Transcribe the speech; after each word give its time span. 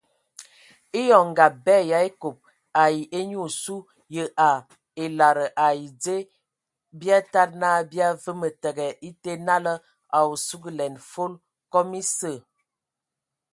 Eyɔŋ 0.99 1.25
ngab 1.33 1.53
bɛ 1.65 1.75
yə 1.89 1.95
a 2.01 2.05
ekob 2.09 2.37
ai 2.81 2.97
e 3.17 3.19
nyi 3.29 3.37
osu 3.47 3.75
yə 4.15 4.23
a 4.49 4.51
e 5.03 5.05
lada 5.17 5.45
ai 5.65 5.79
dzə 6.01 6.17
bi 6.97 7.07
a 7.17 7.19
tadi 7.31 7.55
na 7.61 7.69
bi 7.89 7.97
aweme 8.09 8.47
təgɛ 8.63 8.87
ete, 9.07 9.31
nala 9.47 9.73
o 10.19 10.21
a 10.21 10.21
sugəlɛn 10.47 10.95
fol 11.11 11.33
kɔm 11.71 11.89
esə. 11.99 12.31